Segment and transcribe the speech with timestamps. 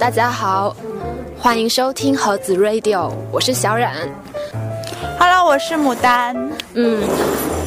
[0.00, 0.74] 大家好，
[1.38, 3.92] 欢迎收听盒子 Radio，我是小冉。
[5.18, 6.34] Hello，我是牡丹。
[6.72, 7.06] 嗯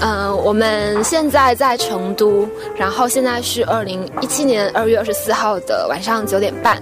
[0.02, 6.82] 嗯，我们现在在成都，然后现在是二零一七年二月二十四号的晚上九点半。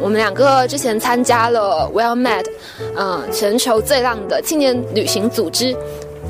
[0.00, 2.46] 我们两个之前参加了 Well Mad，
[2.96, 5.76] 嗯，全球最浪的青年旅行组织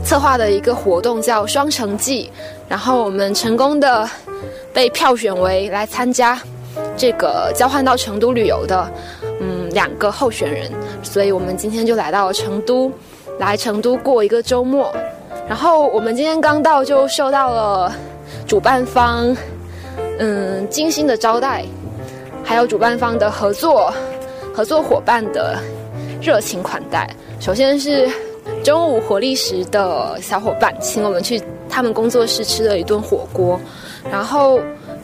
[0.04, 2.30] 策划的一个活动叫双城记，
[2.68, 4.06] 然后我们成功的
[4.74, 6.38] 被票选为来参加
[6.98, 8.90] 这个交换到成都旅游的
[9.40, 10.70] 嗯两个候选人，
[11.02, 12.92] 所以我们今天就来到了成都。
[13.38, 14.92] 来成都过一个周末，
[15.46, 17.94] 然后我们今天刚到就受到了
[18.48, 19.32] 主办方
[20.18, 21.64] 嗯精心的招待，
[22.42, 23.94] 还有主办方的合作
[24.52, 25.56] 合作伙伴的
[26.20, 27.08] 热情款待。
[27.38, 28.10] 首先是
[28.64, 33.56] 中午活力时的小伙伴请我们去他们工作室吃了一顿火锅，
[34.10, 34.58] 然后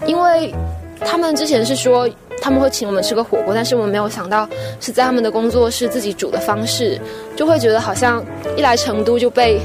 [0.06, 0.52] 因为
[1.00, 2.08] 他们之前是说。
[2.42, 4.46] 他们会请我们吃个火锅，但是我们没有想到
[4.78, 7.00] 是在他们的工作室自己煮的方式，
[7.34, 8.22] 就会觉得好像
[8.54, 9.58] 一来成都就被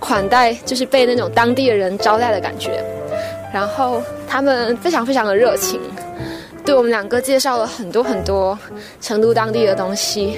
[0.00, 2.82] 款待，就是被那种当地的人招待的感觉。
[3.54, 5.80] 然后他们非常非常的热情，
[6.64, 8.58] 对我们两个介绍了很多很多
[9.00, 10.36] 成都当地的东西，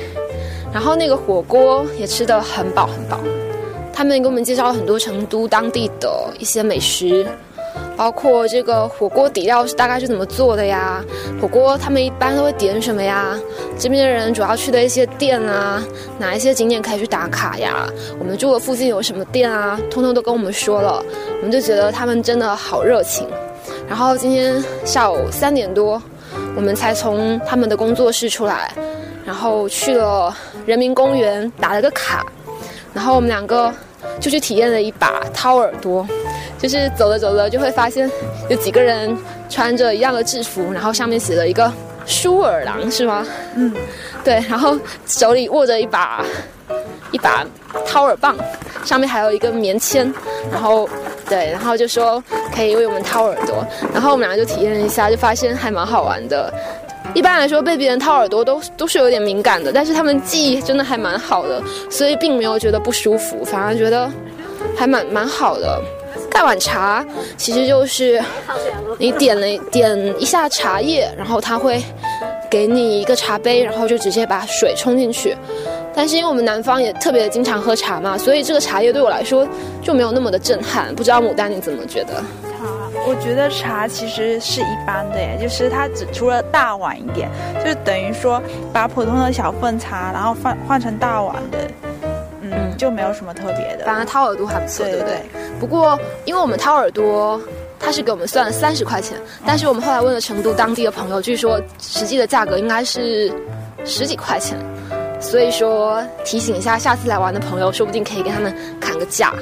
[0.75, 3.20] 然后那个火锅也吃得很饱很饱。
[3.91, 7.27] 他们给我们介绍了很多成都当地的一些美食。
[8.00, 11.04] 包括这个火锅底料是大概是怎么做的呀？
[11.38, 13.38] 火锅他们一般都会点什么呀？
[13.78, 15.84] 这边的人主要去的一些店啊，
[16.18, 17.86] 哪一些景点可以去打卡呀？
[18.18, 19.78] 我们住的附近有什么店啊？
[19.90, 21.04] 通通都跟我们说了，
[21.40, 23.28] 我们就觉得他们真的好热情。
[23.86, 26.02] 然后今天下午三点多，
[26.56, 28.72] 我们才从他们的工作室出来，
[29.26, 30.34] 然后去了
[30.64, 32.24] 人民公园打了个卡，
[32.94, 33.70] 然后我们两个
[34.20, 36.06] 就去体验了一把掏耳朵。
[36.58, 38.10] 就是走着走着就会发现
[38.50, 39.16] 有几个人
[39.48, 41.72] 穿着一样的制服，然后上面写了一个
[42.04, 43.27] “舒尔郎”是吗？
[43.56, 43.74] 嗯，
[44.22, 46.22] 对，然后手里握着一把
[47.12, 47.46] 一把
[47.86, 48.36] 掏耳棒，
[48.84, 50.12] 上面还有一个棉签，
[50.52, 50.86] 然后
[51.27, 52.22] 对，然后就说
[52.55, 56.52] 可以为我们掏耳朵，然后我们两个就体验了一下，就发现还蛮好玩的。
[57.14, 64.10] 一般来说被别人掏耳朵都都是有点敏感的，但是他们记忆真的还蛮好的，所以并没有觉得不舒服，反而觉得
[64.76, 65.80] 还蛮蛮好的。
[66.30, 67.04] 盖碗茶
[67.36, 68.22] 其实就是
[68.98, 71.82] 你点了点一下茶叶，然后他会
[72.48, 75.36] 给你一个茶杯，然后就直接把水冲进去。
[75.92, 79.46] 但是因为我们南方也特别经常喝茶嘛，所以这个茶叶对我来说
[79.82, 80.94] 就没有那么的震撼。
[80.94, 82.22] 不知道牡丹你怎么觉得？
[83.06, 87.28] 我觉得茶其实是一般的耶，就是它只除了大碗一点，
[87.62, 88.40] 就是等于说
[88.72, 91.58] 把普通的小份茶，然后换换成大碗的。
[92.42, 95.22] 嗯，就没有什么特别的，反正掏耳朵还不错，对不对？
[95.60, 97.40] 不过，因为我们掏耳朵，
[97.78, 99.16] 他是给我们算了三十块钱，
[99.46, 103.33] 但是我们后来问了成都当地的朋友，据说实际的价格应该是
[103.84, 104.58] 十几块钱，
[105.20, 109.33] 所以说提醒一下下次来玩的朋友，说不定可以给他们砍个价。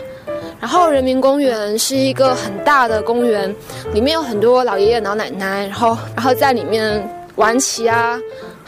[0.60, 3.54] 然后人民公园是一个很大的公园，
[3.92, 8.18] 里面有很多老爷爷老奶奶，然后然后在里面玩棋啊。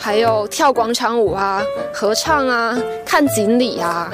[0.02, 1.62] 还有跳广场舞啊，
[1.92, 2.74] 合唱啊，
[3.04, 4.10] 看锦鲤啊，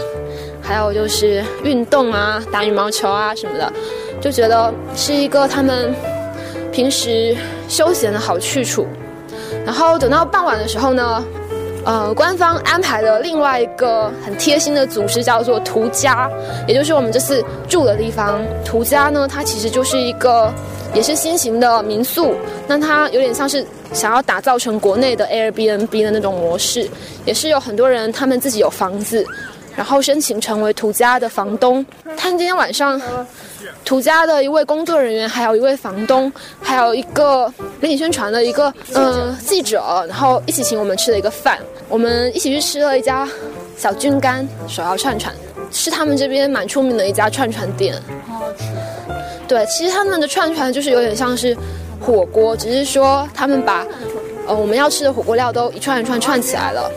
[0.60, 3.72] 还有就是运动啊，打羽毛球啊什么的，
[4.20, 5.94] 就觉得是一个他们
[6.72, 7.36] 平时
[7.69, 8.84] 休闲的好去处。
[9.65, 11.25] 然后等到傍晚的时候呢，
[11.86, 16.28] 呃，官方安排了另外一个很贴心的组织，叫做途家，
[16.66, 18.42] 也就是我们这次住的地方。
[18.64, 20.52] 途家呢，它其实就是一个。
[20.94, 22.34] 也是新型的民宿，
[22.66, 26.88] 那它有点像是想要打造成国内的 Airbnb 的那种模式，
[27.26, 29.26] 也是有很多人他们自己有房子，
[29.76, 31.84] 然后申请成为途家的房东。
[32.16, 33.00] 他今天晚上，
[33.84, 41.59] 途家的一位工作人员，还有一位房东，还有一个媒体宣传的一个呃记者，然后一起请我们吃了一个饭。
[41.88, 43.28] 我们一起去吃了一家
[43.76, 45.32] 小菌干手摇串串，
[45.70, 47.94] 是他们这边蛮出名的一家串串店。
[48.26, 48.65] 好好吃
[49.47, 51.56] 对，其实他们的串串就是有点像是
[52.01, 53.86] 火锅，只是说他们把
[54.48, 56.91] 呃我们要吃的火锅料都一串一串串起来了，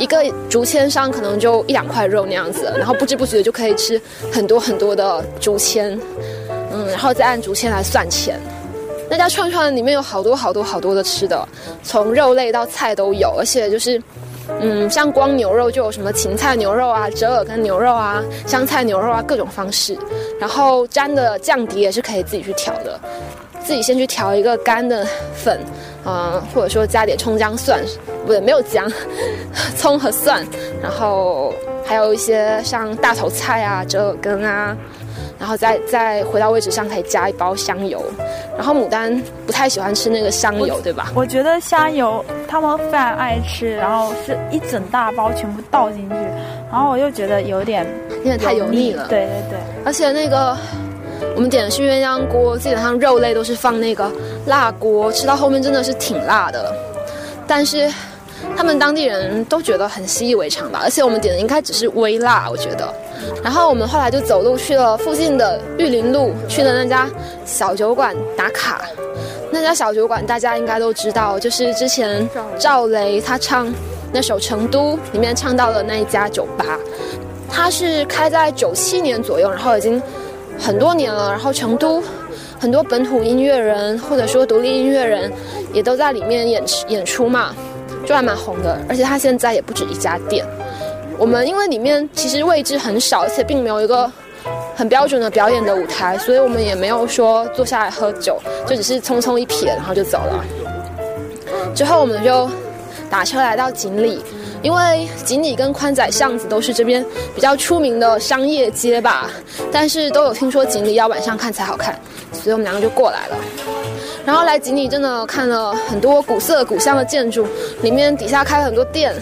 [0.00, 4.00] 一个竹签上可能就一两块肉那样子，然后不知不觉就可以吃
[4.32, 5.96] 很多很多的竹签，
[6.72, 8.40] 嗯，然后再按竹签来算钱。
[9.08, 11.46] 那家串串里面有好多好多好多的吃的，
[11.82, 14.02] 从肉类到菜都有，而且就是。
[14.60, 19.96] 嗯，像光牛肉就有什么芹菜牛肉啊、折耳根牛肉啊、香菜牛肉啊，各种方式。
[20.40, 22.98] 然后沾的酱底也是可以自己去调的，
[23.64, 25.06] 自己先去调一个干的
[25.36, 25.60] 粉，
[26.04, 27.80] 嗯，或者说加点葱姜蒜，
[28.26, 28.90] 不对，没有姜，
[29.76, 30.44] 葱和蒜，
[30.82, 31.52] 然后
[31.84, 34.76] 还有一些像大头菜啊、折耳根啊，
[35.38, 38.02] 然后再再回到位置上可以加一包香油。
[38.56, 41.10] 然后牡丹不太喜欢吃那个香油，对吧？
[41.14, 46.14] 我觉得香油他们非常爱吃，然后是一整大包全部倒进去，
[46.70, 47.86] 然后我又觉得有点
[48.18, 49.06] 有点太油腻了。
[49.08, 50.54] 对对对，而且那个
[51.40, 54.12] 我们点的是鸳鸯锅，基本上肉类都是放那个
[54.46, 56.70] 辣锅，吃到后面真的是挺辣的。
[57.46, 57.90] 但是
[58.54, 62.92] 他们当地人都觉得很习以为常吧，而且我们点的应该只是微辣，我觉得。
[63.42, 67.08] 然后我们后来就走路去了附近的玉林路，去了那家
[67.46, 68.82] 小酒馆打卡。
[69.50, 72.28] 那家小酒馆大家应该都知道，就是之前
[72.58, 73.72] 赵雷他唱
[74.12, 76.66] 那首《成都》里面唱到的那一家酒吧。
[77.52, 80.00] 它是开在九七年左右，然后已经
[80.60, 81.30] 很多年了。
[81.30, 82.02] 然后成都
[82.58, 85.32] 很多本土音乐人或者说独立音乐人
[85.72, 87.54] 也都在里面演演出嘛，
[88.06, 88.78] 就还蛮红的。
[88.88, 90.44] 而且它现在也不止一家店。
[91.18, 94.10] 我们因为里面其实位置很少，而且并没有一个
[94.74, 100.44] 很标准的表演的舞台，所以我们也没有说坐下来喝酒，就只是匆匆一瞥，然后就走了。
[101.74, 102.50] 之后我们就
[103.10, 104.22] 打车来到锦里，
[104.62, 107.04] 因为锦里跟宽窄巷子都是这边
[107.34, 109.30] 比较出名的商业街吧，
[109.72, 111.98] 但是都有听说锦里要晚上看才好看，
[112.32, 113.36] 所以我们两个就过来了。
[114.24, 117.46] 然后来锦里真的看了很多古色古香的建筑，
[117.82, 119.14] 里面底下开了很多店。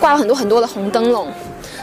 [0.00, 1.28] 挂了很多很多的红灯笼，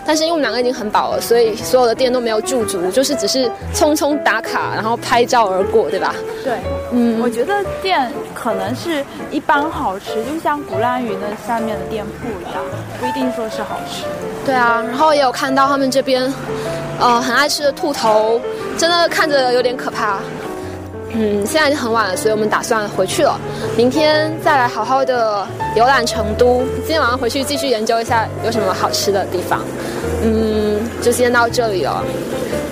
[0.06, 6.14] 但是因为我们两个已经很饱了，所以所有的店都没有驻足，就是只是匆匆打卡，然后拍照而过，对吧？
[6.44, 6.58] 对，
[6.92, 12.64] 嗯，我觉得店可能是一般好吃，就像鼓浪屿那下面的店铺一样，
[13.00, 14.06] 不一定说是好吃。
[14.46, 16.34] 对啊，然后也有看到他们这边，
[17.00, 18.42] 呃，很爱吃的兔头，
[18.78, 20.20] 真的看着有点可怕。
[21.12, 23.40] 嗯，现在已经很晚了，所以我们打算回去了。
[23.76, 25.46] 明天再来好好的
[25.76, 26.64] 游览成都。
[26.78, 29.62] 今天晚上回去继续研究一下有什么好吃的地方。
[30.22, 32.04] 嗯，就先到这里了。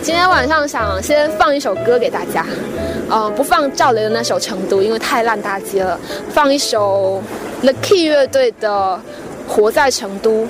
[0.04, 2.46] 今天晚上想先放一首歌给大家，
[3.10, 6.00] 嗯，不放赵雷的那首《成都》，因为太烂大街了。
[6.30, 7.22] 放一首
[7.62, 9.00] The Key 乐队的
[9.52, 10.44] 《活在成都》，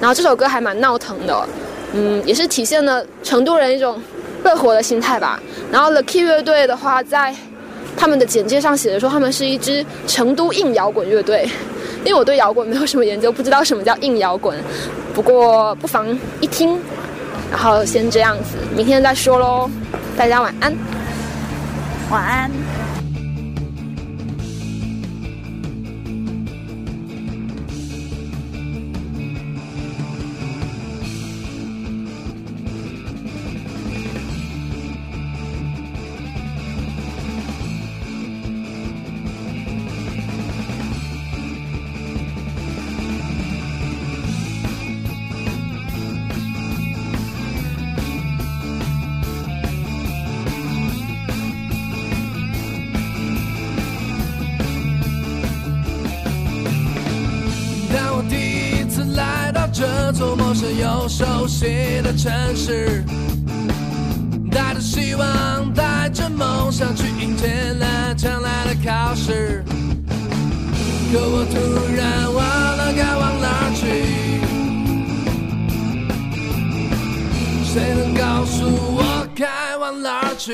[0.00, 1.48] 然后这首歌还蛮闹腾的，
[1.92, 4.02] 嗯，也是体现了成都人一种。
[4.44, 5.38] 乐活的心态吧。
[5.70, 7.34] 然后 The Key 乐队的话，在
[7.96, 11.48] 他们的简介上写的说，他们是一支成都硬摇滚乐队。
[12.04, 14.56] 因为我对摇滚没有什么研究，不知道什么叫硬摇滚。
[15.12, 16.06] 不过不妨
[16.40, 16.78] 一听，
[17.50, 19.68] 然后先这样子，明天再说喽。
[20.16, 20.72] 大家晚安，
[22.10, 22.77] 晚安。
[61.08, 63.02] 熟悉的城市，
[64.52, 69.64] 带着希望，带着梦想去迎接那将来的考试。
[71.10, 71.56] 可我突
[71.96, 72.44] 然忘
[72.76, 73.86] 了该往哪去，
[77.64, 80.52] 谁能告诉我该往哪去？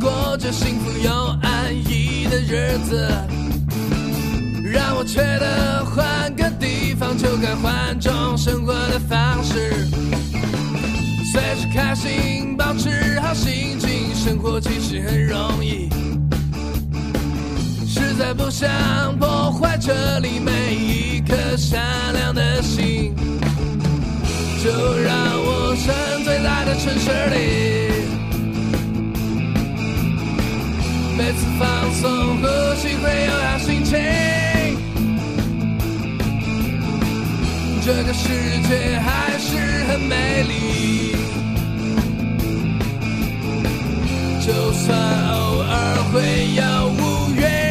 [0.00, 1.10] 过着幸福又
[1.42, 3.06] 安逸的日子，
[4.64, 9.86] 让我觉得换个地方就该换种生活的方式。
[11.30, 15.90] 随时开心，保持好心情，生活其实很容易。
[17.86, 18.68] 实在不想
[19.18, 21.78] 破坏这里每一颗善
[22.14, 23.14] 良的心，
[24.64, 25.14] 就让
[25.44, 27.99] 我沉醉在这城市里。
[31.22, 32.46] 每次放松，呼
[32.76, 33.98] 吸会有好心情。
[37.84, 38.26] 这个世
[38.66, 39.48] 界还是
[39.84, 41.14] 很美丽，
[44.40, 44.98] 就算
[45.30, 46.22] 偶尔会
[46.54, 47.69] 有乌云。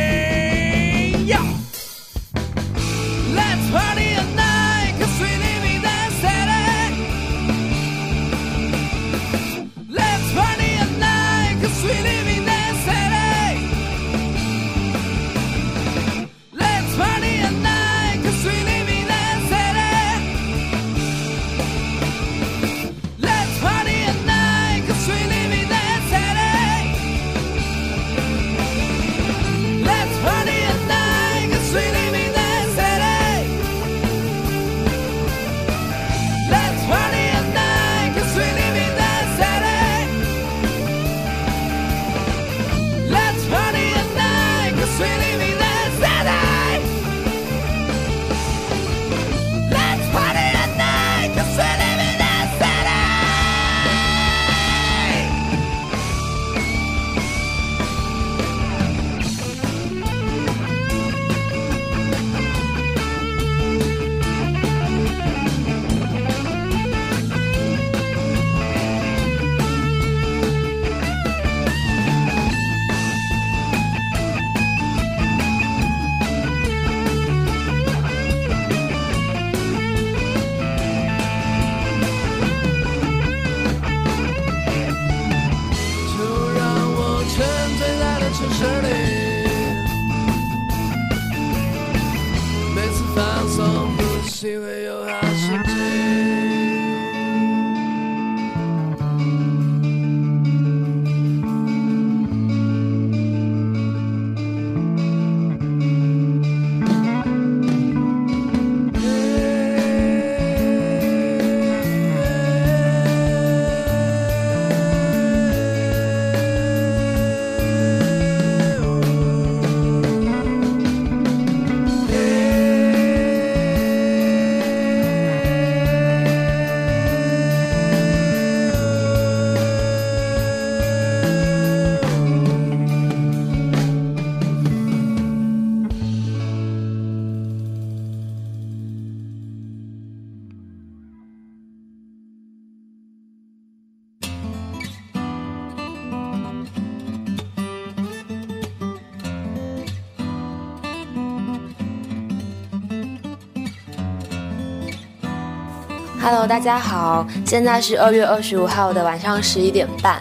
[156.50, 160.20] 大家好，现在是二月二十五号的晚上十一点半。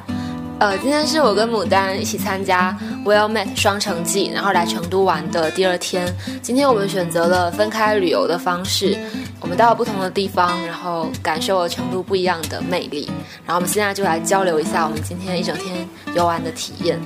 [0.59, 6.15] 呃，今天是我跟牡丹一起参加 Well Met 双城记，然后来成都玩的第二天。
[6.43, 8.95] 今天我们选择了分开旅游的方式，
[9.41, 13.11] 我们到了不同的地方，然后感受了成都不一样的魅力。
[13.47, 17.01] 然后我们现在就来交流一下我们今天一整天游玩的体验。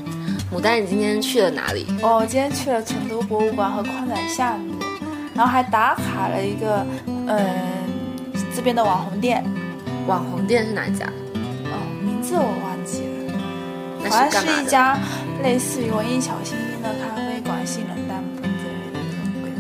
[0.52, 1.86] 牡丹，你今天去了哪里？
[2.02, 4.84] 哦，今天去了成都博物馆和宽窄巷子，
[5.32, 7.38] 然后还打卡了一个，嗯，
[8.54, 9.44] 这边的网红店，
[10.06, 11.06] 网红店是哪一家？
[11.34, 14.42] 哦，名字我忘记了，好像？
[14.42, 14.98] 是一家
[15.42, 19.50] 类似于文艺小清新的咖啡馆、性冷淡风之类的这种鬼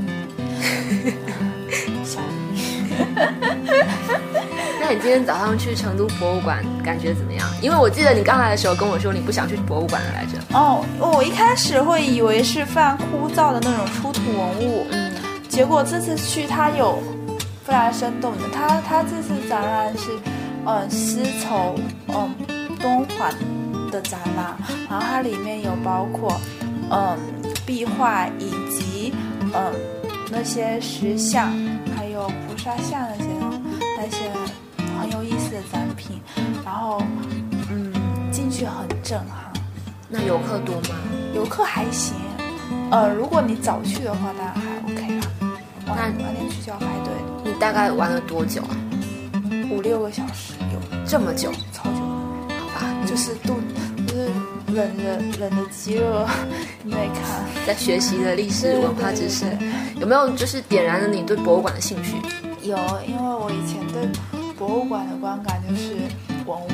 [2.04, 2.20] 小
[4.80, 7.48] 那你今天早上去成都博物馆感觉怎么样？
[7.62, 10.32] 因为我记得你刚来的时候跟我说你不想去博物馆了来着。
[10.56, 15.12] 哦，我一开始会以为是非常枯燥的那种出土文物，嗯，
[15.48, 17.02] 结果这次去它有
[17.72, 20.10] 非常生动的，它它这次展览是，
[20.66, 21.74] 嗯，丝绸，
[22.08, 22.30] 嗯，
[22.78, 23.32] 敦煌
[23.90, 24.54] 的展览，
[24.90, 26.38] 然后它里面有包括，
[26.90, 27.16] 嗯，
[27.64, 29.14] 壁画以及，
[29.54, 29.72] 嗯，
[30.30, 31.50] 那些石像，
[31.96, 33.24] 还有菩萨像那些
[33.96, 34.30] 那些
[35.00, 36.20] 很有意思的展品，
[36.62, 37.02] 然后，
[37.70, 37.90] 嗯，
[38.30, 39.50] 进去很震撼。
[40.10, 40.96] 那游客多吗？
[41.34, 42.14] 游客还行，
[42.90, 45.11] 呃，如果你早去的话，当然还 OK。
[45.94, 47.12] 那晚点去就要排队，
[47.44, 48.76] 你大概玩了多久啊？
[49.70, 51.50] 五六个小时有，这么久？
[51.72, 52.00] 超久
[52.48, 53.54] 的，好吧，就就是是肚
[54.06, 54.30] 就是
[54.72, 56.26] 忍着忍着饥饿，
[56.82, 59.46] 你在看在学习的历史文化知识
[60.00, 62.16] 有没有就是点燃了你对博物馆的兴趣？
[62.62, 64.08] 有，因为我以前对
[64.58, 65.94] 博物馆的观感就是
[66.46, 66.68] 文物，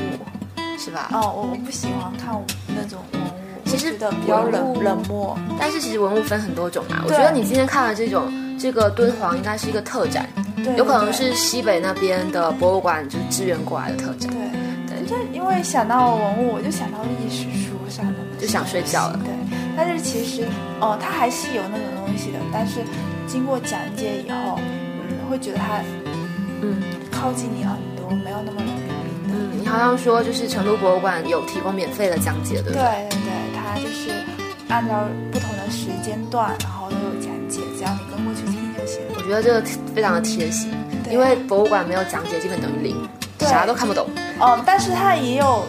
[0.79, 1.09] 是吧？
[1.13, 2.35] 哦，我我不喜欢看
[2.69, 3.27] 那种文物，
[3.65, 5.39] 其实比较冷冷漠。
[5.59, 7.03] 但是其实文物分很多种嘛。
[7.05, 14.31] 我对觉得你今天看了这种这个敦煌应该是一个特展，对，有可能是西北那边的博物馆就是支援过来的特展。
[14.31, 14.39] 对。
[14.89, 19.33] 对，就因为想到文物，我就想到历史书上的就想睡觉了对，
[19.77, 20.47] 但是其实，
[20.81, 22.81] 哦、它还是有那种东西的，但是
[23.27, 25.83] 经过讲解以后，嗯，会觉得它
[26.63, 29.35] 嗯靠近你很多，没有那么冷冰冰的。
[29.35, 33.09] 嗯，你好像说就是成都博物馆有提供免费的讲解，对不对对？
[33.11, 34.11] 对对，它就是
[34.69, 36.78] 按照不同的时间段，然后
[39.29, 39.61] 觉得这个
[39.95, 40.73] 非常的贴心，
[41.11, 43.47] 因为博物馆没有讲解，基本等于零，对。
[43.47, 44.09] 啥都看不懂，
[44.41, 45.65] 哦、但是它也有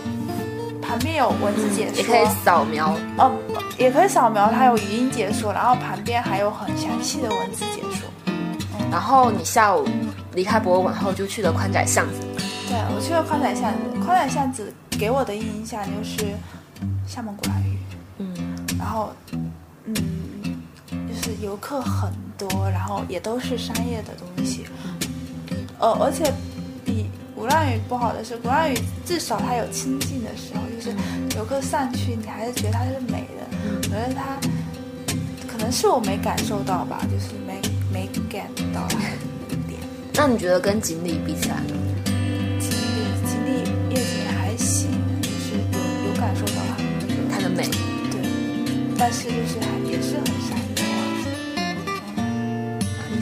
[0.82, 2.96] 旁边有文字解说，也可以扫描。
[3.18, 3.32] 哦，
[3.78, 8.10] 也可以扫描，它有语音解说，然后旁边还有很详细的文字解说。
[8.90, 9.86] 然后你下午
[10.34, 12.22] 离开博物馆后就去了宽窄巷子，
[12.68, 16.26] 对，我去了宽窄巷子，宽窄巷子给我的印象就是
[17.06, 17.78] 厦门鼓浪屿，
[18.18, 18.34] 嗯，
[18.80, 19.14] 然后
[19.86, 19.94] 嗯，
[20.90, 24.66] 就是游客很多，然后也都是商业的东西，
[25.78, 26.34] 呃，而且
[26.86, 27.06] 比
[27.36, 30.96] 鼓浪屿不好的是，鼓浪屿至少它有清静的时候，就是
[31.38, 34.40] 游客上去你还是觉得它是美的，我觉得它
[35.52, 39.06] 可能是我没感受到吧，就是没没 get 到它的
[39.50, 39.80] 那点。
[40.14, 41.76] 那你觉得跟锦里比起来呢？
[42.60, 44.90] 经历经历夜景还行，
[45.22, 46.80] 就是有有感受到它。
[47.40, 47.64] 的美，
[48.12, 48.20] 对，
[48.98, 50.26] 但是就是还也是很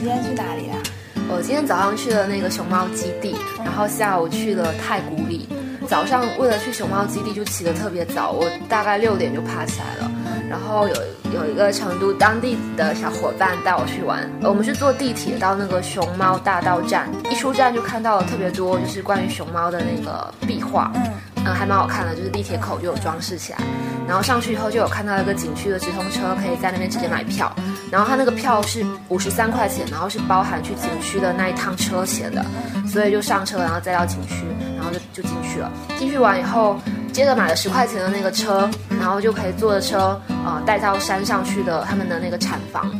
[0.08, 0.80] 今天去哪里啊？
[1.28, 5.46] 我今天早上去了那个熊猫基地，然后下午去了太古里。
[5.86, 10.10] 早上为了去熊猫基地就起得特别早，我大概六点就爬起来了。
[10.48, 10.94] 然后有
[11.34, 21.02] 有一个成都当地的小伙伴带我去玩，呃我们是坐地铁到那个熊猫大道站，一出站就看到了特别多就是关于熊猫的那个壁画，嗯，
[21.44, 23.58] 嗯，还蛮好看的，就是地铁口就有装饰起来，
[24.06, 27.54] 然后上去以后就有看到一个景区的直通车，可以在那边直接买票，
[27.90, 32.44] 然后它那个票是五十三块钱，然后是包含去景区的那一趟车钱的，
[32.86, 34.44] 所以就上车，然后再到景区，
[34.76, 35.70] 然后就就进去了。
[35.98, 36.78] 进去完以后，
[37.12, 38.68] 接着买了十块钱的那个车，
[38.98, 42.90] 然后就可以坐着车，呃，带到山上去的他们的那个产房。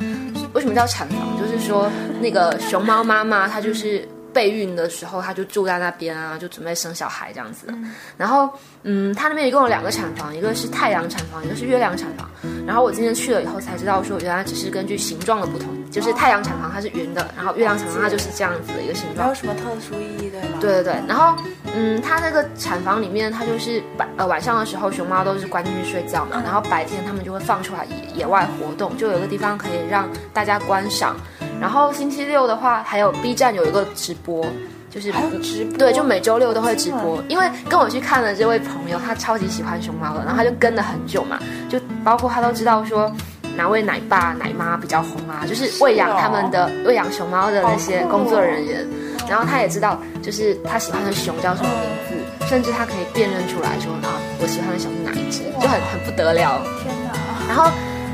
[0.54, 1.18] 为什么叫产房？
[1.38, 1.90] 就是说
[2.20, 4.08] 那个熊猫妈妈她就是。
[4.32, 7.74] 备孕的时候，她就住在那边啊，就准备生小孩这样子的。
[8.16, 8.48] 然后，
[8.82, 12.28] 嗯，它那边一共有两个产房，一个是太阳产房，一个是月亮产房。
[12.66, 19.26] 然后我今天去了以后才知道，说原来只是根据形状的不同，就是太阳产房它是圆的，然后月亮产房它就是这样子的一个形状。
[19.26, 20.58] 没有什么特殊意义，对吗？
[20.60, 20.92] 对对对。
[21.08, 21.34] 然后，
[21.74, 31.16] 嗯，它那个产房里面，它就是白呃晚上的时候，熊猫都是关进去睡觉嘛，然后白天他们就会放出来野野外活动，就有一个地方可以让大家观赏。
[31.60, 34.44] 然后星期六的话，还有 B 站有一个直播，
[34.90, 35.12] 就是
[35.42, 37.22] 直播对，就每周六都会直播。
[37.28, 41.38] 因为跟我去看的这位朋友，他超级喜欢熊猫的，然后他就跟了很久嘛，
[41.68, 43.12] 就包括他都知道说
[43.56, 48.86] 哪位奶爸奶妈比较红啊，就是喂养他们的喂养熊猫的那些工作人员。
[49.28, 56.62] 然后他也知道，就是他喜欢的熊叫什么名字，甚至他可以辨认出来说啊，我喜欢的熊是哪一只，就很很不得了。
[56.82, 57.12] 天哪！
[57.46, 57.70] 然后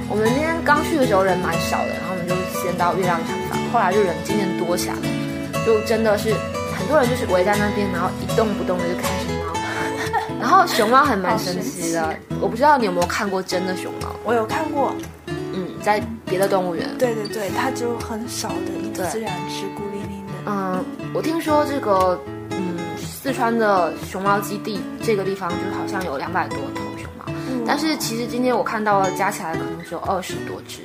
[0.09, 2.14] 我们今天刚去的时候人蛮少的，然后
[2.65, 5.03] 先到月亮产房，后来就人渐渐多起来了，
[5.67, 6.33] 就真的是
[6.75, 9.53] 很多人就是围在那边，然后一动不动的就看熊猫。
[10.41, 14.09] 然后熊猫还蛮神奇的，我不知道你有没有看过真的熊猫？
[14.25, 14.95] 我有看过，
[15.27, 16.89] 嗯，在别的动物园。
[16.99, 20.33] 对对对，它就很少的一个对自然是孤零零的。
[20.47, 22.19] 嗯，我听说这个，
[22.51, 27.25] 嗯，四川的熊猫基地这个地方就好像有两百多头熊猫，
[27.67, 30.81] 但是其实今天我看到了，加起来可能只有二十多只。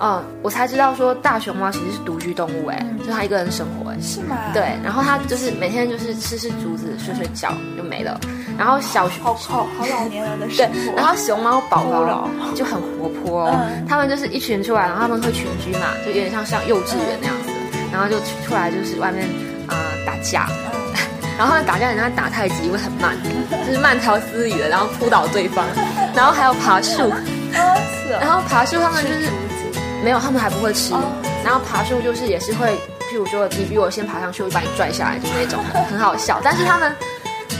[0.00, 3.96] 嗯，我才知道说大熊猫其实是独居动物，哎，就它一个人生活，哎。
[4.00, 4.36] 是吗？
[4.52, 8.20] 对，然后它就是每天就是吃吃竹子、睡睡觉就没了。
[8.58, 17.50] 然后小熊好好好老年人的对生活。，然后熊猫宝宝就很活泼、哦，嗯他们就是一群出来，然后他们会群居嘛，就有点像像幼稚园那样子，
[17.92, 19.26] 然后就出来就是外面
[19.66, 20.46] 啊、呃打架，
[21.38, 23.16] 然后打架人家打太极会很慢，
[23.66, 25.64] 就是慢条斯理的，然后扑倒对方，
[26.14, 27.12] 然后还有爬树。
[28.20, 29.28] 然后爬树他们就是
[30.06, 31.02] 没有，他们还不会吃哦，
[31.44, 32.78] 然后爬树就是也是会，
[33.10, 36.94] 譬如说你比我先爬上去，我就把你拽下来，就那种很 很好笑，但是他们。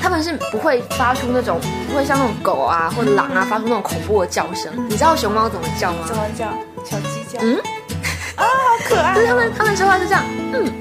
[0.03, 4.73] 他们是不会发出那种，不会像那种狗啊或者狼啊发出那种恐怖的叫声。
[4.89, 5.99] 你知道熊猫怎么叫吗？
[6.07, 6.45] 怎么叫？
[6.85, 7.41] 小鸡叫。
[7.43, 7.57] 嗯，
[8.37, 10.73] 啊，好可爱 就是他们他们说话是这样，嗯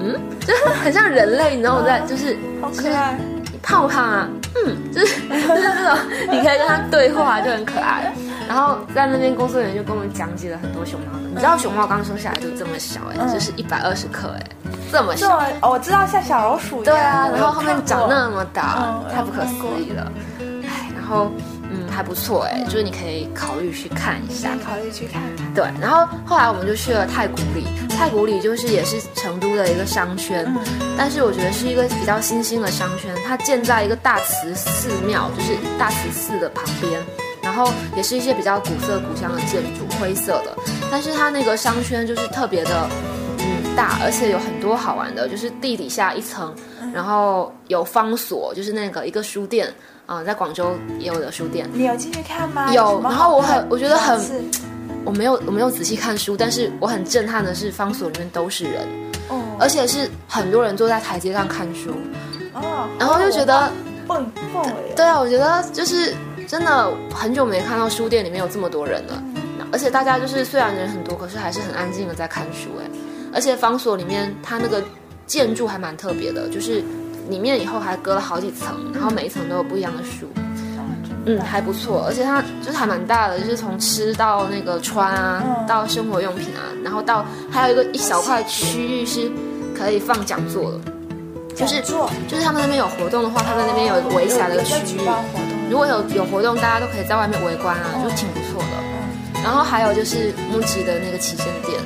[0.00, 3.16] 嗯，就是很像人类，你知道我在就是好可爱。
[3.62, 5.98] 胖不胖啊，嗯，就是就是这种，
[6.32, 8.12] 你可以跟他对话，就很可爱。
[8.48, 14.42] 然后在那边工作人员就跟我们讲解了很多熊猫的，你知道熊猫刚生下来就这么小哎、嗯就是一百二十克哎、
[14.90, 15.42] 这么小。
[15.62, 16.94] 我知道像小老鼠一样。
[16.94, 20.12] 对啊，然后后面长那么大，嗯太不可思议了。
[20.40, 21.30] 哎，然后
[21.70, 24.50] 嗯还不错哎，就是你可以考虑去看一下。
[24.64, 25.54] 考虑去看看。
[25.54, 30.46] 对，然后后来我们就去了太古里，太古里就是也是成都的一个商圈，
[30.96, 37.00] 但是我觉得是一个比较新兴的商圈，它建在一个大慈寺庙，就是大慈寺的旁边，
[37.52, 40.56] 然后也是一些比较古色古香的建筑，灰色的，
[40.90, 42.88] 但是它那个商圈就是特别的。
[43.44, 46.54] 嗯，大，而且有很多好玩的，就是地底下一层，
[46.94, 49.70] 然后有方所，就是那个一个书店，
[50.06, 52.72] 啊、在广州也有的书店，你有进去看吗？
[52.72, 54.18] 有然后我很我觉得很
[55.04, 58.88] 我没有我没有仔细看书，但是我很震撼的是，方所里面都是人，
[59.28, 61.90] 哦而且是很多人坐在台阶上看书，
[62.54, 63.70] 哦，然后就觉得。
[64.94, 66.12] 对啊，我觉得就是
[66.52, 69.22] 真的很久没看到书店里面有这么多人了，
[69.72, 72.84] 而且大家就是虽然人很多，可是还是很安静的在看书哎，
[73.32, 74.84] 而且方所里面它那个
[75.26, 76.84] 建筑还蛮特别的，就是
[77.30, 80.28] 里面以后还隔了好几层，然后每一层都有不一样的书。
[81.24, 89.32] 嗯，还不错，而且它就是还蛮大的，就是从吃到那个穿啊，嗯到生活用品啊，然后到还有一个一小块区域是
[89.74, 90.78] 可以放讲座的，
[91.56, 94.98] 就是就是他们那边有活动的话，他们那边有一个围起来的区域
[95.70, 99.42] 如果有有活动，大家都可以在外面围观啊，就挺不错的。
[99.42, 101.80] 然后还有就是木吉的那个旗舰店，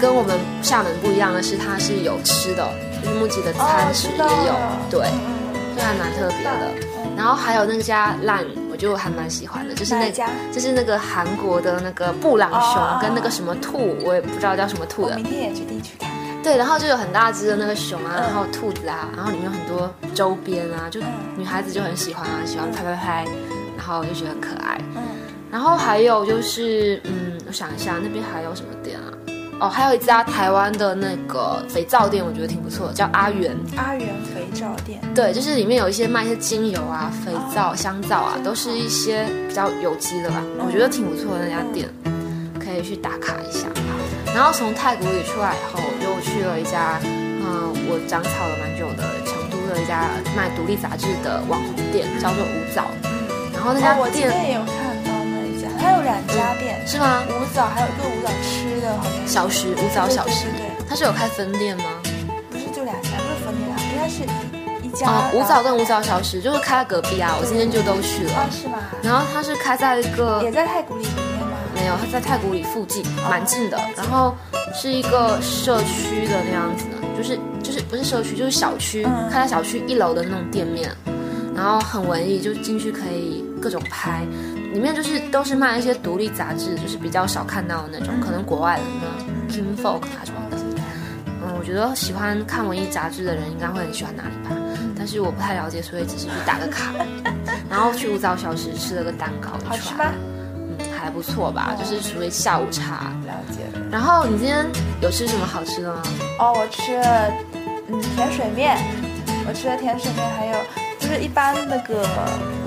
[0.00, 2.68] 跟我们厦门不一样的是，它是有吃的，
[3.02, 4.54] 就是木吉的餐食也有，
[4.90, 5.76] 对，嗯。
[5.76, 6.74] 就还蛮特别的。
[7.16, 10.28] 然后还有那家烂，我就还蛮喜欢的，就是那家？
[10.52, 12.60] 就是那个韩国的那个布朗哦。
[12.74, 15.16] 熊跟那个什么兔，我也不知道叫什么兔的。
[15.16, 16.07] 明，天也去看看。
[16.42, 23.24] 对，然后就有很大只的那个熊啊，嗯然后兔子啊，然后里面有很多周边啊，就嗯女孩子就很喜欢啊，喜欢拍拍拍，
[23.76, 24.80] 然后就觉得很可爱。
[24.96, 25.02] 嗯，
[25.50, 29.12] 然后还有就是，嗯，我想一下，那边还有什么店啊？
[29.60, 33.56] 哦，还有一家台湾的那个肥皂店，我觉得挺不错的，叫阿元。
[33.76, 41.88] 阿元肥皂店，对，就是里面有一些卖一些精油啊、肥皂、香皂啊，都是一些比较有机的吧，我觉得挺不错的那家店，
[42.64, 43.66] 可以去打卡一下。
[44.34, 52.84] 然后从太古里出来以后，我就去了一家，嗯，我长草了蛮久的成都的一家卖独立杂志的网红店，叫做舞藻。
[53.52, 57.24] 然后那家哦，我也有看到那一家，它有两家店，是吗？
[57.26, 61.84] 五枣还有一个五枣吃的，好像小时舞藻小食对，对对它是有开分店吗？
[62.50, 64.22] 不是就两家，不是分店啊，应该是
[64.86, 65.08] 一家。
[65.08, 68.32] 哦，舞藻跟五枣藻小时就是开在隔壁啊，我今天就都去了。
[68.34, 68.78] 啊是吗？
[69.02, 71.06] 然后它是开在一个也在太古里？
[71.78, 73.78] 没有，它在太古里附近，蛮近的。
[73.96, 74.34] 然后
[74.74, 80.90] 是一个社区的那样子的，就是就是不是社区，就是小区，嗯开在小区一楼的那种店面。
[81.54, 84.24] 然后很文艺，就进去可以各种拍，
[84.72, 88.82] 里面就是都是卖一些独立杂志，就是比较少看到的那种，可能国外的
[89.48, 90.56] 什么 Kim Folk 啊什么的。
[91.26, 94.56] 嗯，我觉得喜欢看文艺杂志的人应该会很喜欢那里吧，
[94.96, 96.92] 但是我不太了解，所以只是去打个卡，
[97.68, 100.12] 然后去舞蹈小时吃了个蛋糕，好吃吗？
[101.08, 103.12] 嗯，还不错吧，就是属于下午茶。
[103.24, 103.86] 了解了。
[103.90, 104.66] 然后你今天
[105.00, 106.02] 有吃什么好吃的吗？
[106.38, 107.32] 哦，我吃了
[107.88, 108.76] 嗯甜水面，
[109.48, 110.58] 我吃了甜水面，还有
[110.98, 112.02] 就是一般那个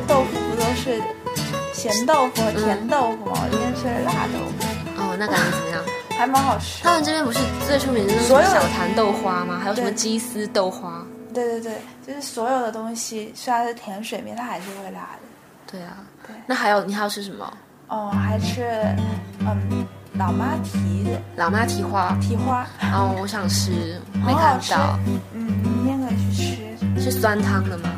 [0.08, 1.00] 豆腐不都是
[1.74, 3.44] 咸豆腐和甜豆腐吗？
[3.44, 5.84] 我今天吃了辣豆腐，哦，那感觉怎么样？
[6.18, 6.84] 还蛮好吃。
[6.84, 9.60] 他们这边不是最出名的那个所有小坛豆花吗？
[9.62, 11.06] 还有什么鸡丝豆花？
[11.34, 11.74] 对对对，
[12.06, 15.20] 就是所有的东西虽然是甜水面，它还是会辣的。
[15.72, 17.52] 对啊，对那还有你还要吃什么？
[17.92, 18.64] 哦，还吃
[19.40, 22.18] 嗯老妈提的老妈蹄花。
[22.22, 24.98] 蹄花，哦，我想吃，没看到，
[25.34, 26.56] 嗯，明天可以去
[26.96, 27.02] 吃。
[27.02, 27.90] 是酸汤的吗？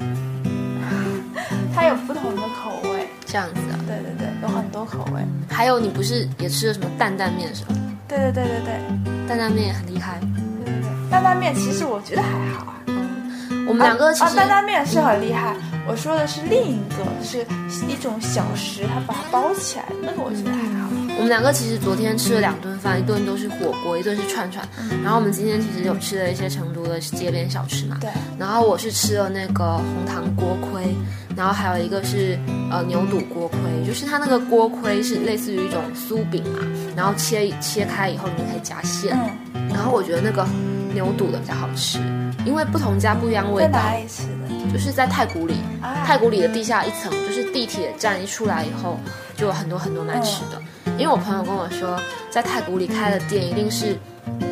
[1.74, 3.78] 它有不同的口味，这样子啊。
[3.86, 5.22] 对对对，有很多口味。
[5.48, 7.74] 还有你不是也吃了什么担担面是吧？
[8.08, 8.60] 对对对对
[9.04, 10.18] 对担担面也很厉害。
[10.64, 12.74] 对对对，担担面其实我觉得还好啊。
[12.86, 15.54] 嗯，我们两个其啊，实担担面是很厉害。
[15.92, 17.44] 我说的是另一个，是
[17.86, 20.88] 一种小食，它把它包起来，那个我觉得还好。
[21.18, 24.66] 我们两个其实昨天吃了两顿饭，一顿都是火锅，一顿是串串。
[25.04, 27.98] 然后我们今天其实有吃了一些成都的街边小吃嘛。
[28.00, 30.96] 对，然后我是吃了那个红糖锅盔，
[31.36, 32.38] 然后还有一个是
[32.70, 39.14] 呃牛肚锅盔，就是它那个锅盔是类似于一种酥饼嘛，然后切切开以后里面可以夹馅。
[39.52, 40.46] 嗯，然后我觉得那个
[40.94, 41.98] 牛肚的比较好吃，
[42.46, 43.96] 因为不同家不一样味道在哪。
[43.98, 44.31] 里吃的？
[44.70, 48.98] 就是在太古里，啊太古里的地下一层，就是地铁站一出来以后，
[49.34, 50.60] 就有很多很多卖吃的。
[50.98, 51.98] 因为我朋友跟我说，
[52.30, 53.96] 在太古里开的店一定是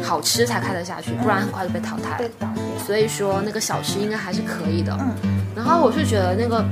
[0.02, 2.22] 好吃才开得下去，不然很快就被淘汰。
[2.86, 4.96] 所以说那个小吃应该还是可以的。
[5.00, 6.64] 嗯然后我是觉得那个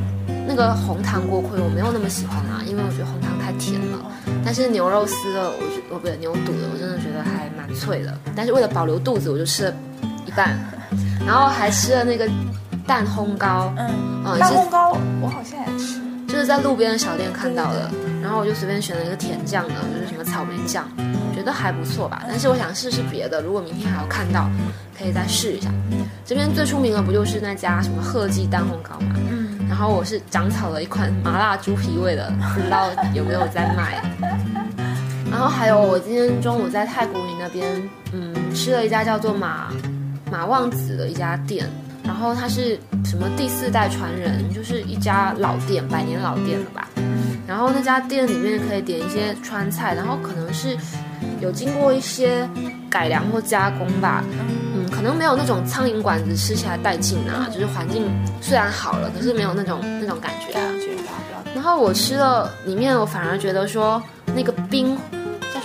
[0.46, 3.98] 那个红糖锅盔我没有那么喜欢啊，因为我觉得红糖太甜了。
[4.44, 8.16] 但是牛肉丝的，我觉我不对牛肚的，我真的觉得还蛮脆的。
[8.34, 9.74] 但是为了保留肚子，我就吃了
[10.24, 10.58] 一半，
[11.26, 12.26] 然后还吃了那个
[12.88, 13.90] 蛋烘糕，嗯，
[14.24, 16.00] 嗯，蛋烘糕我好像也吃。
[16.26, 17.90] 就是在路边的小店看到的，
[18.22, 20.86] 然后我就随便选了一个甜酱的，就是什么草莓酱，
[21.34, 22.24] 觉得还不错吧。
[22.28, 24.48] 但是我想试试别的，如果明天还要看到，
[24.98, 25.70] 可以再试一下。
[26.26, 29.14] 这边最出名的不就是那家什么贺记蛋烘糕嘛？
[29.30, 34.02] 嗯，然后我是长草了一款麻辣猪皮味的，不知道有没有在卖。
[35.32, 39.68] 然后还有我今天中午在太古里那边，嗯，吃了一家叫做马
[40.30, 41.66] 马旺子的一家店，
[42.08, 46.88] 然后他是什么第四代传人，就是一家老店，百年老店了吧。
[47.46, 50.76] 然后那家店里面可以点一些川菜，然后可能是
[51.40, 52.48] 有经过一些
[52.90, 54.24] 改良或加工吧，
[54.74, 58.04] 嗯，可能没有那种苍蝇馆子吃起来带劲啊，就是环境
[58.40, 60.64] 虽然好了，可是没有那种那种感觉啊。
[61.54, 64.02] 然后我吃了里面，我反而觉得说
[64.34, 65.17] 那个冰叫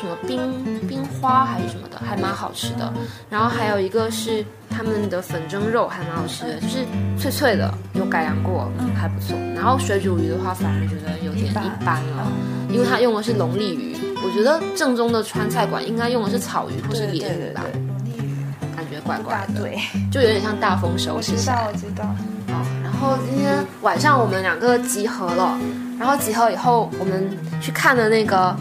[0.03, 2.91] 什么冰冰花还是什么的，还蛮好吃的。
[3.29, 6.85] 然后还有一个是他们的粉蒸肉，还蛮好吃的，就是
[7.17, 9.37] 脆脆的，有改良过，还不错。
[9.55, 12.27] 然后水煮鱼的话，反而觉得有点一般了，
[12.69, 13.95] 因为它用的是龙利鱼。
[14.25, 19.79] 我觉得正宗的川菜馆应该用的是草鱼或是鲢鱼吧，龙利鱼感觉怪怪的，对。
[20.11, 21.67] 就有点像大丰收我知道。
[21.71, 22.03] 我知道。
[22.49, 25.57] 哦，然后今天晚上我们两个集合了，
[25.97, 27.25] 然后集合以后，我们
[27.61, 28.55] 去看了那个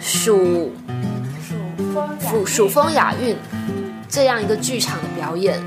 [0.00, 0.72] 蜀
[1.80, 3.36] 蜀风蜀蜀风雅韵
[4.08, 5.58] 这样一个剧场的表演。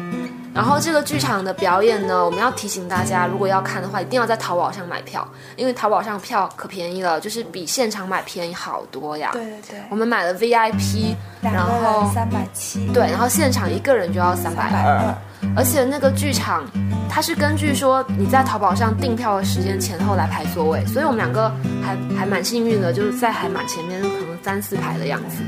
[0.54, 9.32] 然后这个剧场的表演呢，我们要提醒大家，如果要看的话，一定要在淘宝上买票，因为淘宝上票可便宜了，就是比现场买便宜好多呀。
[9.34, 12.86] 对对对，我们买了 VIP，然后人三百七。
[12.94, 14.70] 对，然后现场一个人就要三百二。
[14.70, 15.16] 三百二。
[15.56, 16.64] 而且那个剧场，
[17.10, 25.42] 它是根据说你在淘宝上订票的时间前后来排座位，所以我们两个还还蛮幸运的，就是在还蛮前面，可能三四排的样子。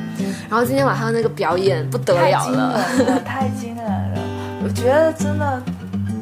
[0.50, 2.80] 然后今天晚上那个表演不得了了，
[3.26, 4.20] 太惊人了！
[4.64, 5.62] 我觉得真的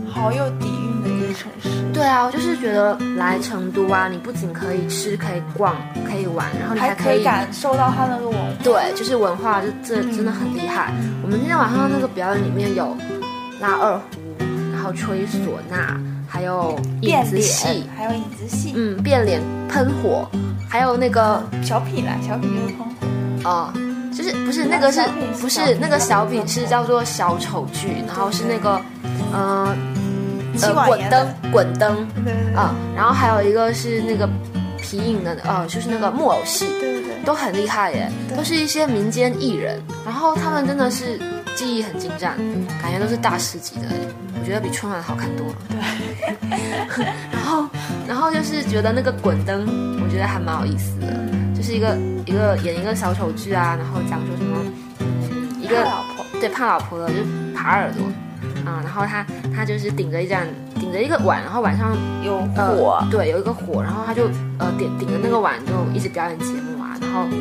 [0.09, 1.69] 好有底蕴的一个城市。
[1.93, 5.75] 对啊，我就是觉得来成都啊，你不仅可以吃、可以逛、
[6.09, 8.63] 可以玩，然后你还可以感受到它那个文化。
[8.63, 10.91] 对，就是文化，就这真的很厉害。
[11.21, 12.97] 我们今天晚上那个表演里面有
[13.59, 14.03] 拉二胡，
[14.73, 15.99] 然后吹唢呐，
[16.33, 20.27] 还有影子戏，还有影子戏，嗯，变脸、喷火，
[20.67, 22.77] 还有那个小品啦，小品就是喷
[23.43, 23.47] 火。
[23.47, 23.73] 哦，
[24.11, 24.99] 就是不是那个是
[25.39, 28.81] 不是那个小品是叫做小丑剧，然后是那个
[29.31, 29.77] 嗯。
[30.61, 31.97] 呃，滚灯，滚灯，
[32.55, 34.29] 啊，然后还有一个是那个
[34.77, 41.19] 皮影的，呃，就是那个木偶戏，对对对，都很厉害耶，都是一些民间艺人，然后他们真的是
[41.55, 42.35] 技艺很精湛，
[42.81, 43.87] 感觉都是大师级的，
[44.39, 45.55] 我觉得比春晚好看多了。
[45.69, 47.65] 对， 然后，
[48.07, 49.65] 然后就是觉得那个滚灯，
[50.03, 51.07] 我觉得还蛮有意思的，
[51.55, 54.57] 就是一个一个演一个小丑剧啊，然后讲说什么，
[54.99, 57.15] 嗯，一个老婆，对，怕老婆的，就
[57.55, 58.03] 爬耳朵。
[58.65, 67.31] 啊，然后他他就是顶着一盏顶着一个碗，然后晚上有火，对，有一个火，然后他就呃顶顶着那个碗就一直表演节目啊，然后很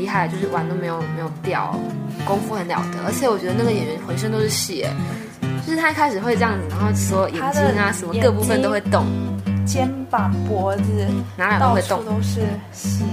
[0.00, 1.78] 厉害，就是玩都没有没有掉，
[2.24, 4.86] 功夫很了得，而且我觉得那个演员浑身都是戏，
[5.66, 9.04] 就是他一开始会这样子，然后所有眼睛啊什么各部分都会动，
[9.66, 10.82] 肩膀脖子
[11.36, 12.40] 哪哪都会动，都是
[12.72, 13.04] 戏，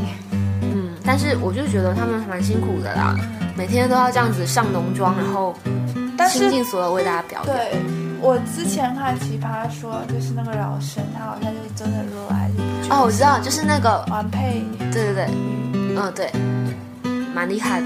[0.62, 3.16] 嗯，但是我就觉得他们蛮辛苦的啦，
[3.58, 5.54] 每天都要这样子上浓妆，然后。
[6.30, 7.56] 倾尽所有为大家表演。
[7.56, 7.80] 对，
[8.20, 12.50] 我之前看《奇葩说》，就是那个老生，他好像就是真的热爱。
[12.90, 14.66] 哦，我知道，就是那个王佩。
[14.92, 15.28] 对对对，
[15.96, 16.30] 嗯对，
[17.38, 17.86] 蛮厉害的。